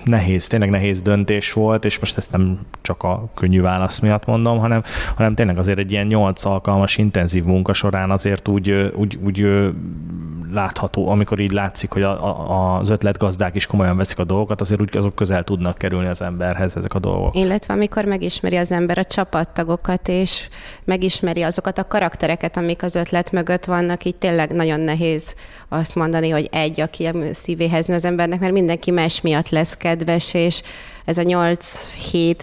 [0.03, 4.57] nehéz, tényleg nehéz döntés volt, és most ezt nem csak a könnyű válasz miatt mondom,
[4.57, 4.83] hanem,
[5.15, 9.69] hanem tényleg azért egy ilyen nyolc alkalmas intenzív munka során azért úgy, úgy, úgy
[10.51, 12.19] látható, amikor így látszik, hogy a,
[12.49, 16.21] a, az ötletgazdák is komolyan veszik a dolgokat, azért úgy azok közel tudnak kerülni az
[16.21, 17.35] emberhez ezek a dolgok.
[17.35, 20.47] Illetve amikor megismeri az ember a csapattagokat, és
[20.83, 25.33] megismeri azokat a karaktereket, amik az ötlet mögött vannak, így tényleg nagyon nehéz
[25.69, 29.77] azt mondani, hogy egy, aki a szívéhez nő az embernek, mert mindenki más miatt lesz
[29.77, 30.61] kedves, és
[31.09, 32.35] ez a 8-7-8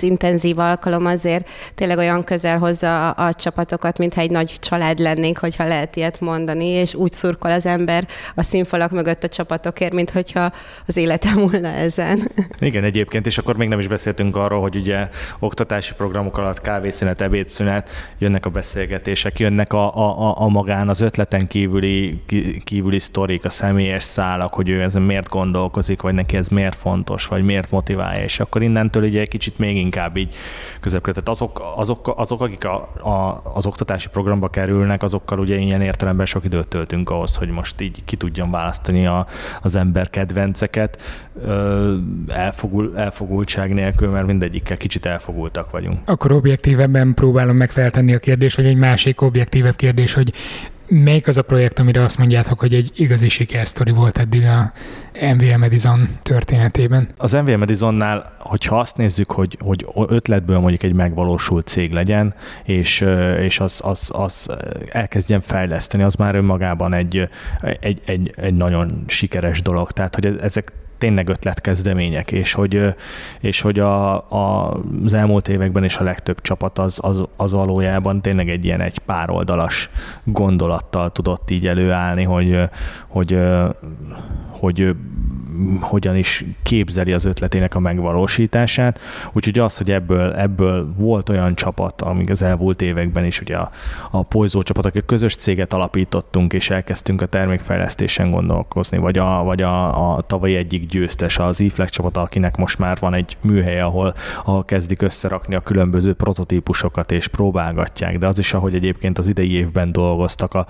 [0.00, 5.38] intenzív alkalom azért tényleg olyan közel hozza a, a csapatokat, mintha egy nagy család lennénk,
[5.38, 10.10] hogyha lehet ilyet mondani, és úgy szurkol az ember a színfalak mögött a csapatokért, mint
[10.10, 10.52] hogyha
[10.86, 12.30] az élete múlna ezen.
[12.58, 17.20] Igen, egyébként, és akkor még nem is beszéltünk arról, hogy ugye oktatási programok alatt kávészünet,
[17.20, 22.22] ebédszünet, jönnek a beszélgetések, jönnek a, a, a magán az ötleten kívüli,
[22.64, 27.26] kívüli sztorik, a személyes szálak, hogy ő ezen miért gondolkozik, vagy neki ez miért fontos,
[27.26, 30.34] vagy miért motivál motiválja, és akkor innentől ugye egy kicsit még inkább így
[30.80, 35.80] közebb Tehát azok, azok, azok akik a, a, az oktatási programba kerülnek, azokkal ugye ilyen
[35.80, 39.26] értelemben sok időt töltünk ahhoz, hogy most így ki tudjon választani a,
[39.62, 41.02] az ember kedvenceket
[42.28, 45.98] elfogul, elfogultság nélkül, mert mindegyikkel kicsit elfogultak vagyunk.
[46.04, 50.32] Akkor objektívebben próbálom megfeltenni a kérdést, vagy egy másik objektívebb kérdés, hogy
[50.94, 54.72] Melyik az a projekt, amire azt mondjátok, hogy egy igazi sikersztori volt eddig a
[55.34, 57.08] MVM Edison történetében?
[57.16, 63.04] Az MVM Edisonnál, hogyha azt nézzük, hogy, hogy ötletből mondjuk egy megvalósult cég legyen, és,
[63.40, 64.48] és az, az, az
[64.88, 67.28] elkezdjen fejleszteni, az már önmagában egy,
[67.80, 69.90] egy, egy, egy nagyon sikeres dolog.
[69.90, 72.94] Tehát, hogy ezek tényleg ötletkezdemények, és hogy,
[73.40, 78.20] és hogy a, a, az elmúlt években is a legtöbb csapat az, az, az valójában
[78.20, 79.90] tényleg egy ilyen egy pár oldalas
[80.24, 82.58] gondolattal tudott így előállni, hogy,
[83.08, 83.38] hogy,
[84.48, 84.94] hogy
[85.80, 89.00] hogyan is képzeli az ötletének a megvalósítását.
[89.32, 93.70] Úgyhogy az, hogy ebből, ebből volt olyan csapat, amíg az elmúlt években is ugye a,
[94.10, 99.62] a Poizó csapat, akik közös céget alapítottunk, és elkezdtünk a termékfejlesztésen gondolkozni, vagy a, vagy
[99.62, 104.14] a, a tavalyi egyik győztes, az e csapat, akinek most már van egy műhely, ahol,
[104.44, 109.52] ahol kezdik összerakni a különböző prototípusokat és próbálgatják, de az is, ahogy egyébként az idei
[109.52, 110.66] évben dolgoztak a,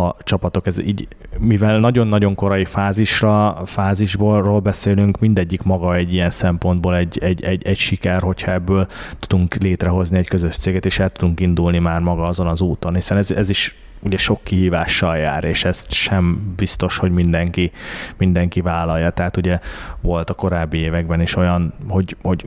[0.00, 4.25] a csapatok, ez így, mivel nagyon-nagyon korai fázisra, fázisból
[4.62, 8.86] beszélünk, mindegyik maga egy ilyen szempontból egy, egy, egy, egy siker, hogyha ebből
[9.18, 13.16] tudunk létrehozni egy közös céget, és el tudunk indulni már maga azon az úton, hiszen
[13.16, 17.72] ez, ez is ugye sok kihívással jár, és ezt sem biztos, hogy mindenki,
[18.16, 19.10] mindenki vállalja.
[19.10, 19.58] Tehát ugye
[20.00, 22.44] volt a korábbi években is olyan, hogy, hogy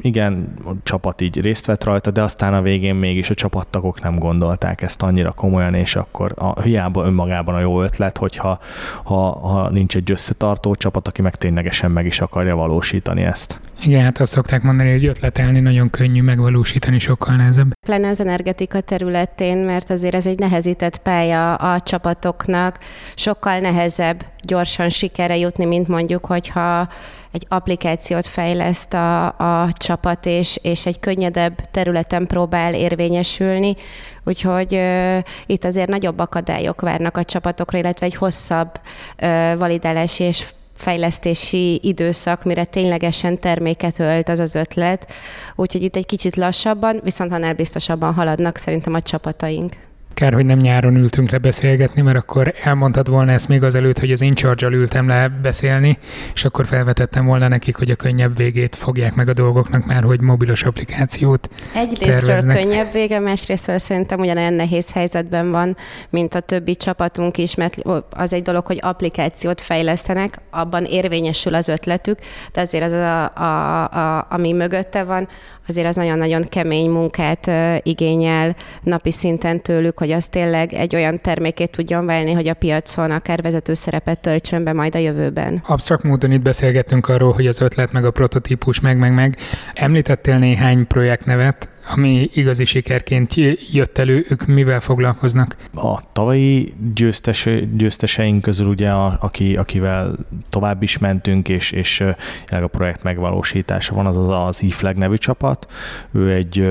[0.00, 4.18] igen, a csapat így részt vett rajta, de aztán a végén mégis a csapattagok nem
[4.18, 8.58] gondolták ezt annyira komolyan, és akkor a, hiába önmagában a jó ötlet, hogyha
[9.04, 13.60] ha, ha nincs egy összetartó csapat, aki meg ténylegesen meg is akarja valósítani ezt.
[13.84, 17.72] Igen, hát azt szokták mondani, hogy ötletelni nagyon könnyű, megvalósítani sokkal nehezebb.
[17.86, 22.78] Pláne az energetika területén, mert azért ez egy nehezített pálya a csapatoknak,
[23.14, 26.88] sokkal nehezebb gyorsan sikerre jutni, mint mondjuk, hogyha
[27.32, 33.76] egy applikációt fejleszt a, a csapat, és, és egy könnyedebb területen próbál érvényesülni,
[34.24, 38.80] úgyhogy uh, itt azért nagyobb akadályok várnak a csapatokra, illetve egy hosszabb
[39.22, 40.44] uh, validálási és
[40.80, 45.12] fejlesztési időszak, mire ténylegesen terméket ölt az az ötlet.
[45.56, 49.89] Úgyhogy itt egy kicsit lassabban, viszont annál biztosabban haladnak szerintem a csapataink.
[50.14, 54.12] Kár, hogy nem nyáron ültünk le beszélgetni, mert akkor elmondtad volna ezt még azelőtt, hogy
[54.12, 55.98] az incharge ültem le beszélni,
[56.34, 60.20] és akkor felvetettem volna nekik, hogy a könnyebb végét fogják meg a dolgoknak már, hogy
[60.20, 65.76] mobilos applikációt Egyrésztről könnyebb vége, másrésztről szerintem ugyanolyan nehéz helyzetben van,
[66.10, 67.76] mint a többi csapatunk is, mert
[68.10, 72.18] az egy dolog, hogy applikációt fejlesztenek, abban érvényesül az ötletük,
[72.52, 75.28] de azért az, a, a, a, ami mögötte van,
[75.68, 77.50] azért az nagyon-nagyon kemény munkát
[77.82, 83.10] igényel napi szinten tőlük, hogy az tényleg egy olyan termékét tudjon válni, hogy a piacon
[83.10, 85.62] akár vezető szerepet töltsön be majd a jövőben.
[85.66, 89.36] Absztrakt módon itt beszélgettünk arról, hogy az ötlet meg a prototípus meg, meg, meg.
[89.74, 93.34] Említettél néhány projektnevet, ami igazi sikerként
[93.72, 95.56] jött elő, ők mivel foglalkoznak?
[95.74, 100.18] A tavalyi győztes, győzteseink közül ugye, a, aki, akivel
[100.50, 102.04] tovább is mentünk, és, és
[102.46, 105.66] a projekt megvalósítása van, az az, az e nevű csapat.
[106.12, 106.68] Ő egy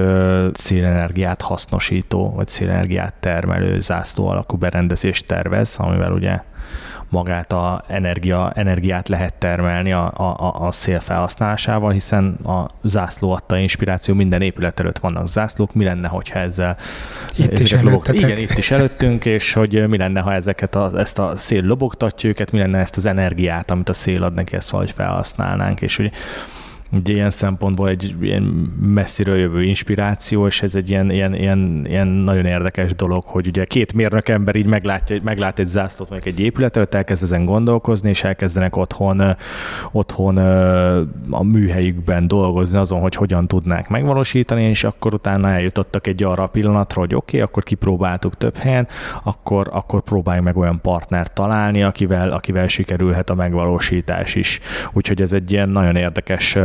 [0.53, 6.39] szélenergiát hasznosító, vagy szélenergiát termelő zászló alakú berendezést tervez, amivel ugye
[7.09, 13.57] magát a energia, energiát lehet termelni a, a, a szél felhasználásával, hiszen a zászló adta
[13.57, 16.77] inspiráció, minden épület előtt vannak zászlók, mi lenne, hogyha ezzel
[17.37, 21.19] itt is lobog, Igen, itt is előttünk, és hogy mi lenne, ha ezeket a, ezt
[21.19, 24.69] a szél lobogtatja őket, mi lenne ezt az energiát, amit a szél ad neki, ezt
[24.69, 26.11] valahogy felhasználnánk, és hogy
[26.91, 28.43] ugye ilyen szempontból egy ilyen
[28.81, 33.65] messziről jövő inspiráció, és ez egy ilyen, ilyen, ilyen, ilyen nagyon érdekes dolog, hogy ugye
[33.65, 38.23] két mérnök ember így meglátja, meglát egy zászlót mondjuk egy épületet, elkezd ezen gondolkozni, és
[38.23, 39.35] elkezdenek otthon,
[39.91, 40.37] otthon
[41.29, 46.47] a műhelyükben dolgozni azon, hogy hogyan tudnák megvalósítani, és akkor utána eljutottak egy arra a
[46.47, 48.87] pillanatra, hogy oké, okay, akkor kipróbáltuk több helyen,
[49.23, 54.59] akkor, akkor próbálj meg olyan partnert találni, akivel, akivel sikerülhet a megvalósítás is.
[54.93, 56.57] Úgyhogy ez egy ilyen nagyon érdekes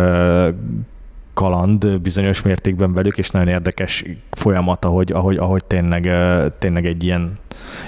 [1.34, 6.10] kaland bizonyos mértékben velük, és nagyon érdekes folyamat, ahogy, ahogy, ahogy tényleg,
[6.58, 7.32] tényleg egy ilyen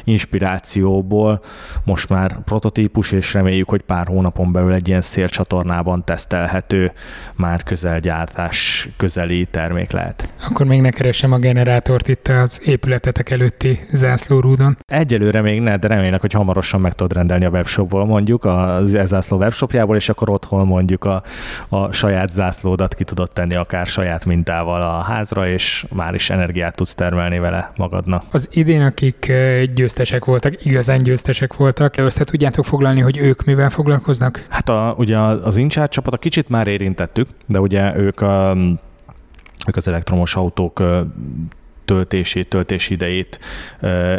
[0.04, 1.40] inspirációból
[1.84, 6.92] most már prototípus, és reméljük, hogy pár hónapon belül egy ilyen szélcsatornában tesztelhető,
[7.34, 10.28] már közelgyártás közeli termék lehet.
[10.48, 14.76] Akkor még ne keresem a generátort itt az épületetek előtti zászlórúdon.
[14.86, 19.36] Egyelőre még ne, de remélek, hogy hamarosan meg tudod rendelni a webshopból mondjuk, az zászló
[19.36, 21.22] webshopjából, és akkor otthon mondjuk a,
[21.68, 26.74] a saját zászlódat ki tudod tenni akár saját mintával a házra, és már is energiát
[26.74, 28.24] tudsz termelni vele magadnak.
[28.30, 29.32] Az idén, akik
[29.64, 31.96] győztesek voltak, igazán győztesek voltak.
[31.96, 34.46] Össze tudjátok foglalni, hogy ők mivel foglalkoznak?
[34.48, 38.56] Hát a, ugye az Inchart csapat a kicsit már érintettük, de ugye ők a
[39.66, 40.82] ők az elektromos autók
[41.84, 43.38] töltését, töltési idejét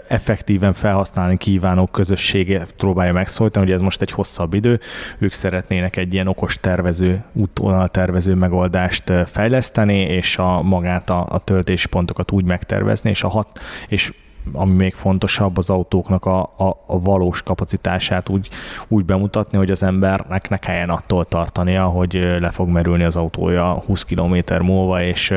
[0.08, 4.80] effektíven felhasználni kívánó közösséget próbálja megszólítani, hogy ez most egy hosszabb idő,
[5.18, 11.40] ők szeretnének egy ilyen okos tervező, útvonal tervező megoldást fejleszteni, és a magát a, a
[11.40, 14.12] töltéspontokat úgy megtervezni, és a hat, és
[14.54, 18.50] ami még fontosabb, az autóknak a, a, a valós kapacitását úgy,
[18.88, 23.84] úgy bemutatni, hogy az embernek ne kelljen attól tartania, hogy le fog merülni az autója
[23.86, 25.34] 20 km múlva, és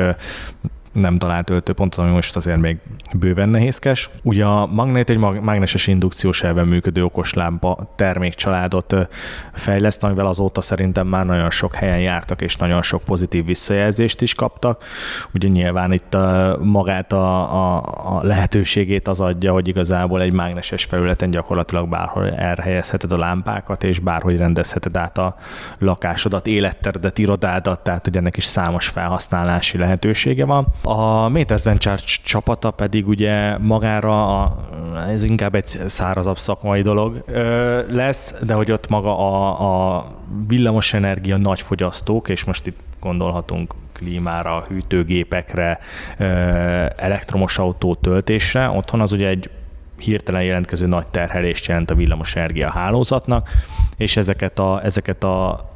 [0.91, 2.77] nem talált öltőpontot, ami most azért még
[3.13, 4.09] bőven nehézkes.
[4.23, 8.95] Ugye a Magnet egy mágneses indukciós elven működő okoslámpa termékcsaládot
[9.53, 14.33] fejleszt, amivel azóta szerintem már nagyon sok helyen jártak, és nagyon sok pozitív visszajelzést is
[14.33, 14.83] kaptak.
[15.33, 17.83] Ugye nyilván itt a, magát a, a,
[18.17, 23.99] a lehetőségét az adja, hogy igazából egy mágneses felületen gyakorlatilag bárhol elhelyezheted a lámpákat, és
[23.99, 25.35] bárhogy rendezheted át a
[25.79, 30.67] lakásodat, életteredet, irodádat, tehát hogy ennek is számos felhasználási lehetősége van.
[30.83, 31.77] A Méterzen
[32.23, 34.57] csapata pedig ugye magára, a,
[35.09, 37.23] ez inkább egy szárazabb szakmai dolog
[37.89, 40.05] lesz, de hogy ott maga a, a
[40.47, 45.79] villamosenergia nagy fogyasztók, és most itt gondolhatunk klímára, hűtőgépekre,
[46.97, 48.69] elektromos autó töltésre.
[48.69, 49.49] Otthon az ugye egy
[49.97, 53.49] hirtelen jelentkező nagy terhelést jelent a villamosenergia hálózatnak,
[53.97, 55.69] és ezeket a, ezeket a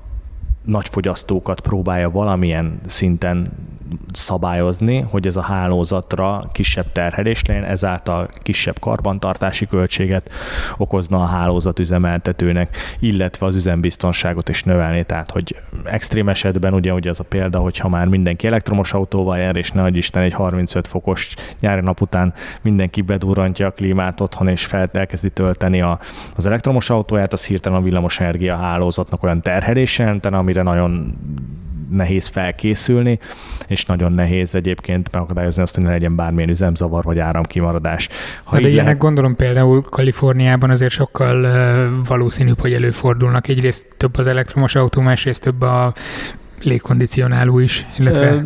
[0.65, 3.51] nagy fogyasztókat próbálja valamilyen szinten
[4.13, 10.29] szabályozni, hogy ez a hálózatra kisebb terhelés legyen, ezáltal kisebb karbantartási költséget
[10.77, 15.03] okozna a hálózat üzemeltetőnek, illetve az üzembiztonságot is növelni.
[15.03, 19.55] Tehát, hogy extrém esetben ugye, ugye az a példa, hogyha már mindenki elektromos autóval jár,
[19.55, 24.65] és ne Isten egy 35 fokos nyári nap után mindenki bedurrantja a klímát otthon, és
[24.65, 25.99] fel elkezdi tölteni a,
[26.35, 31.17] az elektromos autóját, az hirtelen a villamos energia hálózatnak olyan terhelés jelentene, amire nagyon
[31.91, 33.19] nehéz felkészülni,
[33.67, 38.09] és nagyon nehéz egyébként megakadályozni azt, hogy ne legyen bármilyen üzemzavar vagy áramkimaradás.
[38.43, 38.97] Ha de ilyenek lehet...
[38.97, 41.47] gondolom például Kaliforniában azért sokkal
[42.07, 43.47] valószínűbb, hogy előfordulnak.
[43.47, 45.93] Egyrészt több az elektromos autó, másrészt több a
[46.63, 48.43] légkondicionáló is, illetve...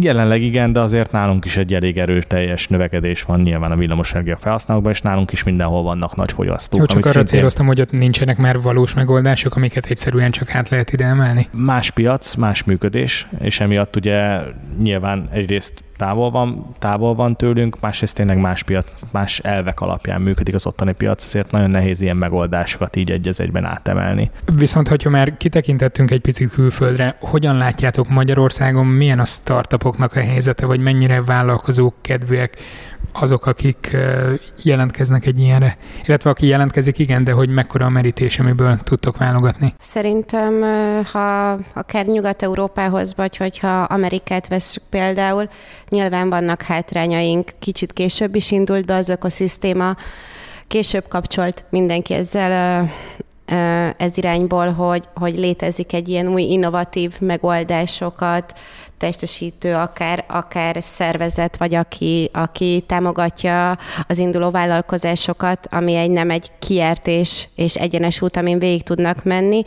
[0.00, 4.36] Jelenleg igen, de azért nálunk is egy elég erős teljes növekedés van nyilván a villamosenergia
[4.36, 6.80] felhasználókban, és nálunk is mindenhol vannak nagy fogyasztók.
[6.80, 7.38] Jó, csak arra szintén...
[7.38, 11.48] céloztam, hogy ott nincsenek már valós megoldások, amiket egyszerűen csak át lehet ide emelni.
[11.52, 14.40] Más piac, más működés, és emiatt ugye
[14.82, 20.54] nyilván egyrészt távol van, távol van tőlünk, másrészt tényleg más piac, más elvek alapján működik
[20.54, 24.30] az ottani piac, ezért nagyon nehéz ilyen megoldásokat így egy egyben átemelni.
[24.54, 30.66] Viszont, hogyha már kitekintettünk egy picit külföldre, hogyan látjátok Magyarországon, milyen a startupoknak a helyzete,
[30.66, 32.56] vagy mennyire vállalkozók kedvűek
[33.12, 33.96] azok, akik
[34.62, 35.76] jelentkeznek egy ilyenre?
[36.04, 39.74] Illetve aki jelentkezik, igen, de hogy mekkora a merítés, amiből tudtok válogatni?
[39.78, 40.62] Szerintem,
[41.12, 45.48] ha akár Nyugat-Európához, vagy hogyha Amerikát veszük például,
[45.88, 47.50] nyilván vannak hátrányaink.
[47.58, 49.96] Kicsit később is indult be az ökoszisztéma,
[50.66, 52.88] később kapcsolt mindenki ezzel
[53.96, 58.58] ez irányból, hogy, hogy létezik egy ilyen új innovatív megoldásokat
[59.00, 66.50] testesítő, akár, akár szervezet, vagy aki, aki támogatja az induló vállalkozásokat, ami egy nem egy
[66.58, 69.62] kiértés és egyenes út, amin végig tudnak menni,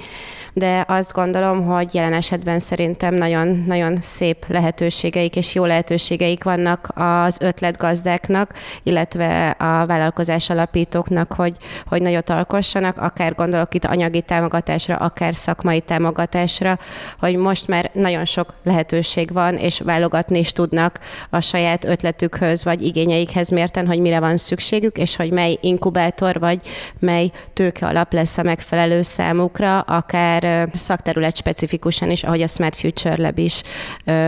[0.54, 6.92] de azt gondolom, hogy jelen esetben szerintem nagyon, nagyon szép lehetőségeik és jó lehetőségeik vannak
[6.96, 14.96] az ötletgazdáknak, illetve a vállalkozás alapítóknak, hogy, hogy nagyot alkossanak, akár gondolok itt anyagi támogatásra,
[14.96, 16.78] akár szakmai támogatásra,
[17.20, 22.82] hogy most már nagyon sok lehetőség van, és válogatni is tudnak a saját ötletükhöz, vagy
[22.82, 26.60] igényeikhez mérten, hogy mire van szükségük, és hogy mely inkubátor, vagy
[27.00, 32.76] mely tőke alap lesz a megfelelő számukra, akár akár szakterület specifikusan is, ahogy a Smart
[32.76, 33.62] Future Lab is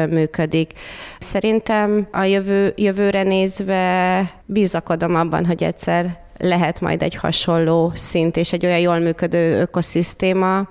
[0.09, 0.71] működik.
[1.19, 8.53] Szerintem a jövő, jövőre nézve bizakodom abban, hogy egyszer lehet majd egy hasonló szint és
[8.53, 10.67] egy olyan jól működő ökoszisztéma,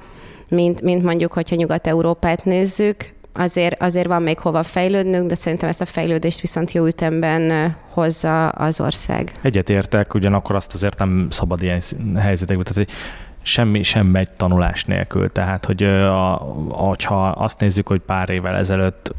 [0.49, 5.81] mint, mint mondjuk, hogyha Nyugat-Európát nézzük, azért, azért van még hova fejlődnünk, de szerintem ezt
[5.81, 9.33] a fejlődést viszont jó ütemben hozza az ország.
[9.43, 11.81] Egyetértek, ugyanakkor azt azért nem szabad ilyen
[12.17, 12.97] helyzetekben, tehát hogy
[13.45, 15.31] semmi sem megy tanulás nélkül.
[15.31, 16.35] Tehát, hogy a,
[16.69, 19.15] hogyha azt nézzük, hogy pár évvel ezelőtt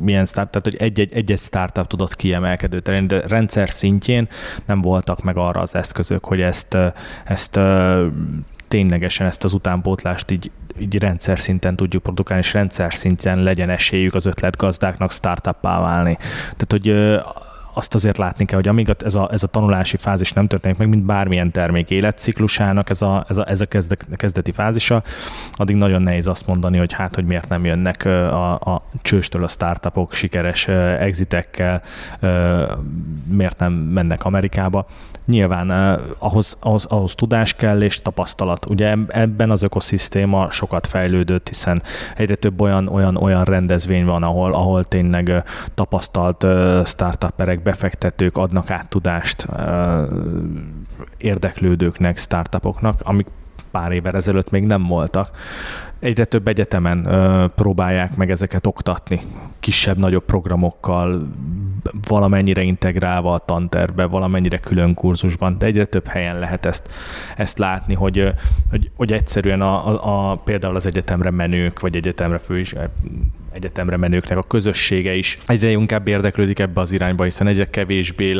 [0.00, 4.28] milyen start, tehát, hogy egy-egy, egy-egy startup tudott kiemelkedő terén, de rendszer szintjén
[4.64, 6.76] nem voltak meg arra az eszközök, hogy ezt,
[7.24, 7.58] ezt
[8.68, 14.14] ténylegesen ezt az utánpótlást így, így rendszer szinten tudjuk produkálni, és rendszer szinten legyen esélyük
[14.14, 16.16] az ötletgazdáknak startuppá válni.
[16.56, 16.88] Tehát, hogy
[17.80, 20.88] azt azért látni kell, hogy amíg ez a, ez a tanulási fázis nem történik meg,
[20.88, 23.66] mint bármilyen termék életciklusának ez a, ez a, ez a
[24.16, 25.02] kezdeti fázisa,
[25.52, 29.48] addig nagyon nehéz azt mondani, hogy hát, hogy miért nem jönnek a, a csőstől a
[29.48, 31.82] startupok sikeres exitekkel,
[33.24, 34.86] miért nem mennek Amerikába.
[35.30, 35.70] Nyilván
[36.18, 38.70] ahhoz, ahhoz, ahhoz tudás kell és tapasztalat.
[38.70, 41.82] Ugye ebben az ökoszisztéma sokat fejlődött, hiszen
[42.16, 46.46] egyre több olyan, olyan, olyan rendezvény van, ahol, ahol tényleg tapasztalt
[46.84, 49.46] startuperek, befektetők adnak át tudást
[51.18, 53.26] érdeklődőknek, startupoknak, amik
[53.70, 55.30] pár évvel ezelőtt még nem voltak.
[56.00, 59.20] Egyre több egyetemen ö, próbálják meg ezeket oktatni,
[59.60, 61.28] kisebb-nagyobb programokkal,
[62.08, 66.88] valamennyire integrálva a tantervbe, valamennyire külön kurzusban, de egyre több helyen lehet ezt,
[67.36, 68.32] ezt látni, hogy,
[68.70, 72.74] hogy, hogy egyszerűen a, a, a, például az egyetemre menők, vagy egyetemre fő is,
[73.52, 78.36] egyetemre menőknek a közössége is egyre inkább érdeklődik ebbe az irányba, hiszen egyre kevésbé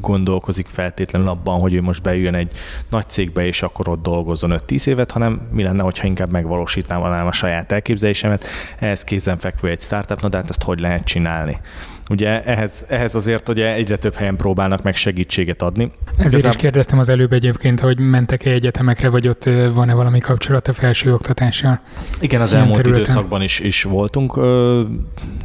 [0.00, 2.52] gondolkozik feltétlenül abban, hogy ő most beüljön egy
[2.88, 7.32] nagy cégbe, és akkor ott dolgozzon 5-10 évet, hanem mi lenne, hogyha inkább megvalósítanám a
[7.32, 8.44] saját elképzelésemet.
[8.78, 11.60] Ehhez kézenfekvő egy startup, de hát ezt hogy lehet csinálni?
[12.10, 15.92] Ugye ehhez, ehhez azért ugye egyre több helyen próbálnak meg segítséget adni.
[16.10, 16.50] Ezért Igazán...
[16.50, 19.44] is kérdeztem az előbb egyébként, hogy mentek-e egyetemekre, vagy ott
[19.74, 21.80] van-e valami kapcsolat a felsőoktatással?
[22.20, 23.02] Igen, az elmúlt területen.
[23.02, 24.40] időszakban is, is voltunk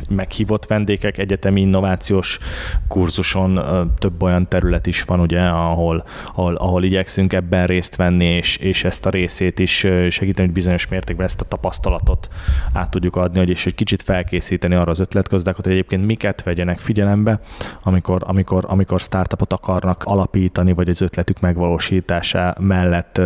[0.10, 2.39] meghívott vendégek, egyetemi innovációs
[2.88, 3.60] kurzuson
[3.97, 8.84] több olyan terület is van, ugye, ahol, ahol, ahol igyekszünk ebben részt venni, és, és
[8.84, 9.75] ezt a részét is
[10.10, 12.30] segíteni, hogy bizonyos mértékben ezt a tapasztalatot
[12.73, 16.80] át tudjuk adni, hogy és egy kicsit felkészíteni arra az ötletgazdákat, hogy egyébként miket vegyenek
[16.80, 17.39] figyelembe,
[17.84, 23.22] amikor, amikor, amikor startupot akarnak alapítani, vagy az ötletük megvalósítása mellett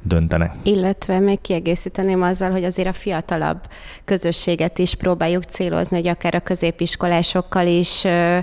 [0.00, 0.54] döntenek.
[0.62, 3.58] Illetve még kiegészíteném azzal, hogy azért a fiatalabb
[4.04, 8.38] közösséget is próbáljuk célozni, hogy akár a középiskolásokkal is ö,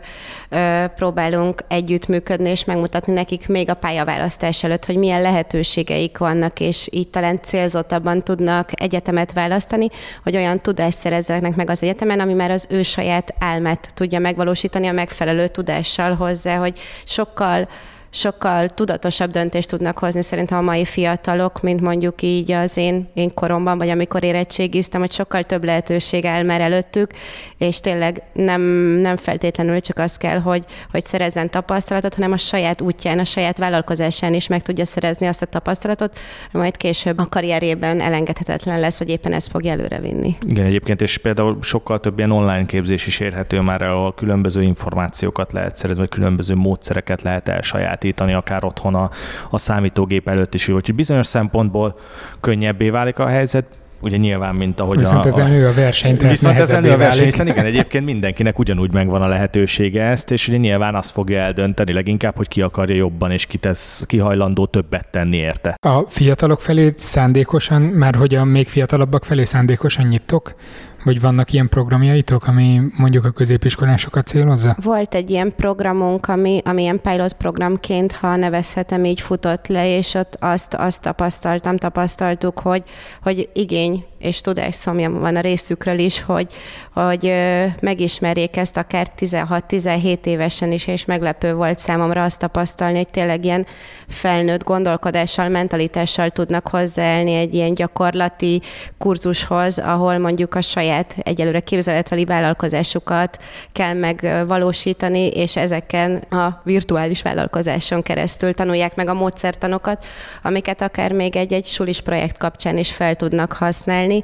[0.49, 6.87] ö, próbálunk együttműködni, és megmutatni nekik még a pályaválasztás előtt, hogy milyen lehetőségeik vannak, és
[6.91, 9.87] így talán célzottabban tudnak egyetemet választani,
[10.23, 14.87] hogy olyan tudást szerezzenek meg az egyetemen, ami már az ő saját álmát tudja megvalósítani
[14.87, 17.67] a megfelelő tudással hozzá, hogy sokkal
[18.09, 23.33] sokkal tudatosabb döntést tudnak hozni szerintem a mai fiatalok, mint mondjuk így az én, én
[23.33, 27.11] koromban, vagy amikor érettségiztem, hogy sokkal több lehetőség áll már előttük,
[27.57, 28.61] és tényleg nem,
[29.01, 33.57] nem feltétlenül csak az kell, hogy, hogy szerezzen tapasztalatot, hanem a saját útján, a saját
[33.57, 36.19] vállalkozásán is meg tudja szerezni azt a tapasztalatot,
[36.51, 40.35] majd később a karrierében elengedhetetlen lesz, hogy éppen ezt fogja előrevinni.
[40.47, 45.51] Igen, egyébként, és például sokkal több ilyen online képzés is érhető már, ahol különböző információkat
[45.51, 49.09] lehet szerezni, vagy különböző módszereket lehet elsaját elsajátítani, akár otthon a,
[49.49, 50.67] a számítógép előtt is.
[50.67, 51.95] Úgyhogy bizonyos szempontból
[52.39, 53.65] könnyebbé válik a helyzet,
[54.01, 55.23] ugye nyilván, mint ahogy viszont a...
[55.23, 58.59] Viszont ez nő a verseny, tehát Viszont ez nő a verseny, hiszen igen, egyébként mindenkinek
[58.59, 62.95] ugyanúgy megvan a lehetősége ezt, és ugye nyilván azt fogja eldönteni leginkább, hogy ki akarja
[62.95, 65.75] jobban, és ki tesz, ki hajlandó többet tenni érte.
[65.81, 70.55] A fiatalok felé szándékosan, már hogy a még fiatalabbak felé szándékosan nyitok,
[71.03, 74.75] vagy vannak ilyen programjaitok, ami mondjuk a középiskolásokat célozza?
[74.81, 80.13] Volt egy ilyen programunk, ami, ami ilyen pilot programként, ha nevezhetem, így futott le, és
[80.13, 82.83] ott azt, azt tapasztaltam, tapasztaltuk, hogy,
[83.21, 86.47] hogy igény és tudásszomja van a részükről is, hogy,
[86.93, 87.33] hogy
[87.81, 93.65] megismerjék ezt akár 16-17 évesen is, és meglepő volt számomra azt tapasztalni, hogy tényleg ilyen
[94.07, 98.61] felnőtt gondolkodással, mentalitással tudnak hozzáállni egy ilyen gyakorlati
[98.97, 103.37] kurzushoz, ahol mondjuk a saját egyelőre képzeletveli vállalkozásukat
[103.71, 110.05] kell megvalósítani, és ezeken a virtuális vállalkozáson keresztül tanulják meg a módszertanokat,
[110.43, 114.23] amiket akár még egy-egy sulis projekt kapcsán is fel tudnak használni Yani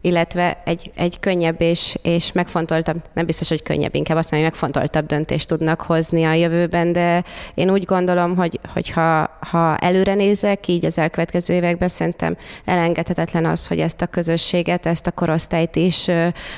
[0.00, 4.58] illetve egy, egy könnyebb és, és megfontoltabb, nem biztos, hogy könnyebb, inkább azt mondom, hogy
[4.60, 7.24] megfontoltabb döntést tudnak hozni a jövőben, de
[7.54, 13.44] én úgy gondolom, hogy, hogy ha, ha előre nézek, így az elkövetkező években szerintem elengedhetetlen
[13.44, 16.08] az, hogy ezt a közösséget, ezt a korosztályt is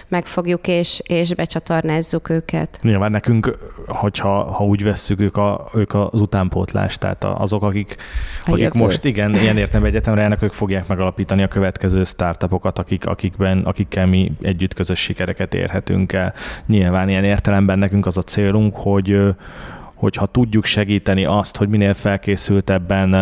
[0.08, 2.78] megfogjuk és, és becsatornázzuk őket.
[2.82, 7.96] Nyilván nekünk, hogyha ha úgy vesszük, ők, a, ők az utánpótlás, tehát azok, akik,
[8.46, 13.31] akik most igen, ilyen értem egyetemre járnak, ők fogják megalapítani a következő startupokat, akik, akik
[13.32, 16.34] akikben, akikkel mi együtt közös sikereket érhetünk el.
[16.66, 19.18] Nyilván ilyen értelemben nekünk az a célunk, hogy
[19.94, 23.14] hogyha tudjuk segíteni azt, hogy minél felkészültebben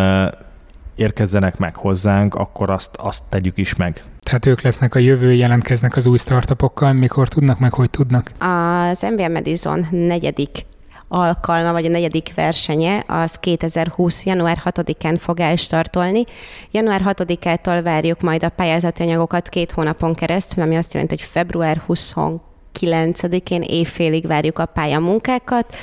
[0.95, 4.03] érkezzenek meg hozzánk, akkor azt, azt tegyük is meg.
[4.23, 8.31] Tehát ők lesznek a jövő, jelentkeznek az új startupokkal, mikor tudnak, meg hogy tudnak?
[8.39, 10.65] Az MBA Madison negyedik
[11.11, 14.25] alkalma, vagy a negyedik versenye, az 2020.
[14.25, 16.23] január 6-án fog elstartolni.
[16.71, 21.81] Január 6-ától várjuk majd a pályázati anyagokat két hónapon keresztül, ami azt jelenti, hogy február
[21.87, 25.75] 29-én évfélig várjuk a pályamunkákat.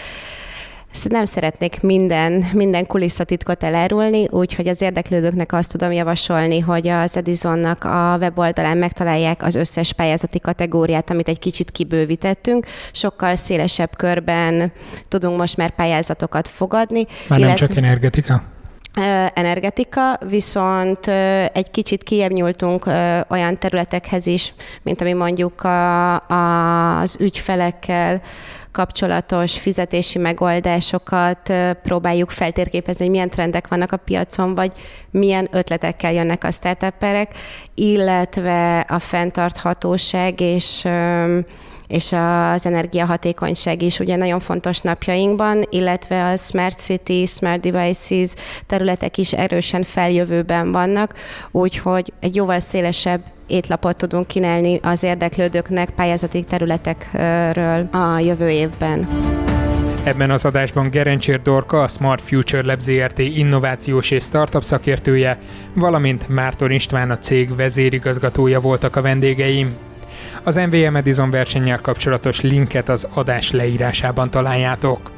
[0.93, 7.17] Ezt nem szeretnék minden, minden kulisszatitkot elárulni, úgyhogy az érdeklődőknek azt tudom javasolni, hogy az
[7.17, 12.67] Edisonnak a weboldalán megtalálják az összes pályázati kategóriát, amit egy kicsit kibővítettünk.
[12.93, 14.73] Sokkal szélesebb körben
[15.09, 17.07] tudunk most már pályázatokat fogadni.
[17.29, 18.43] Már nem csak energetika?
[19.35, 21.07] energetika, viszont
[21.53, 22.87] egy kicsit kiebb nyúltunk
[23.29, 28.21] olyan területekhez is, mint ami mondjuk a, a, az ügyfelekkel
[28.73, 31.53] kapcsolatos fizetési megoldásokat
[31.83, 34.73] próbáljuk feltérképezni, hogy milyen trendek vannak a piacon, vagy
[35.11, 37.35] milyen ötletekkel jönnek a startuperek,
[37.75, 40.87] illetve a fenntarthatóság és
[41.89, 42.13] és
[42.53, 48.33] az energiahatékonyság is ugye nagyon fontos napjainkban, illetve a Smart City, Smart Devices
[48.67, 51.15] területek is erősen feljövőben vannak,
[51.51, 59.09] úgyhogy egy jóval szélesebb étlapot tudunk kínálni az érdeklődőknek pályázati területekről a jövő évben.
[60.05, 65.39] Ebben az adásban Gerencsér Dorka, a Smart Future Lab ZRT innovációs és startup szakértője,
[65.75, 69.88] valamint Márton István, a cég vezérigazgatója voltak a vendégeim.
[70.43, 75.11] Az MVM Edison versennyel kapcsolatos linket az adás leírásában találjátok.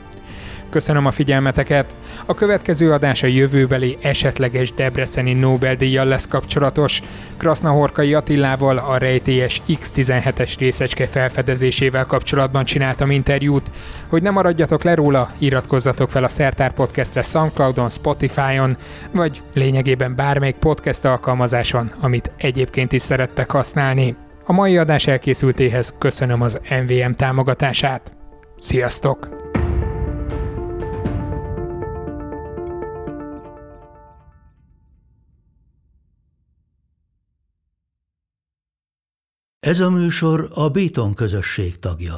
[0.71, 1.97] Köszönöm a figyelmeteket!
[2.27, 7.03] A következő adás a jövőbeli esetleges Debreceni Nobel-díjjal lesz kapcsolatos.
[7.37, 13.71] Krasznahorkai Attilával a rejtélyes X17-es részecske felfedezésével kapcsolatban csináltam interjút.
[14.09, 18.77] Hogy ne maradjatok le róla, iratkozzatok fel a Szertár Podcastre Soundcloudon, Spotify-on,
[19.11, 24.17] vagy lényegében bármelyik podcast alkalmazáson, amit egyébként is szerettek használni.
[24.51, 28.13] A mai adás elkészültéhez köszönöm az MVM támogatását.
[28.57, 29.29] Sziasztok!
[39.61, 42.17] Ez a műsor a Béton közösség tagja.